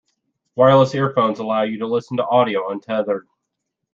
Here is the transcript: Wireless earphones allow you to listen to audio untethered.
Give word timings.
Wireless 0.55 0.95
earphones 0.95 1.37
allow 1.37 1.61
you 1.61 1.77
to 1.77 1.85
listen 1.85 2.17
to 2.17 2.25
audio 2.25 2.71
untethered. 2.71 3.27